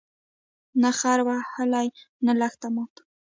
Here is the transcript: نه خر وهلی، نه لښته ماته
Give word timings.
نه 0.81 0.89
خر 0.99 1.19
وهلی، 1.27 1.87
نه 2.25 2.31
لښته 2.39 2.67
ماته 2.75 3.01